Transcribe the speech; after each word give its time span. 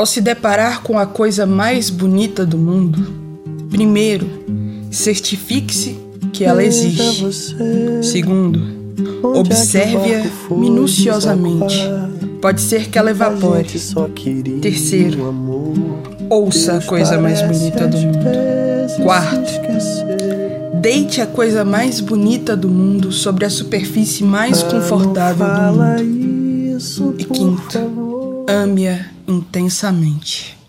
Ao 0.00 0.06
se 0.06 0.22
deparar 0.22 0.80
com 0.80 0.98
a 0.98 1.04
coisa 1.04 1.44
mais 1.44 1.90
bonita 1.90 2.46
do 2.46 2.56
mundo, 2.56 3.06
primeiro, 3.68 4.26
certifique-se 4.90 5.94
que 6.32 6.42
ela 6.42 6.64
existe. 6.64 7.26
Segundo, 8.02 8.62
observe-a 9.22 10.24
minuciosamente. 10.56 11.76
Pode 12.40 12.62
ser 12.62 12.88
que 12.88 12.98
ela 12.98 13.10
evapore. 13.10 13.68
Terceiro, 14.62 15.34
ouça 16.30 16.78
a 16.78 16.80
coisa 16.80 17.20
mais 17.20 17.42
bonita 17.42 17.86
do 17.86 17.98
mundo. 17.98 19.02
Quarto, 19.02 19.52
deite 20.80 21.20
a 21.20 21.26
coisa 21.26 21.62
mais 21.62 22.00
bonita 22.00 22.56
do 22.56 22.70
mundo 22.70 23.12
sobre 23.12 23.44
a 23.44 23.50
superfície 23.50 24.24
mais 24.24 24.62
confortável 24.62 25.46
do 25.46 25.76
mundo. 25.76 27.16
E 27.18 27.24
quinto, 27.26 27.78
ame-a 28.48 29.19
intensamente. 29.30 30.59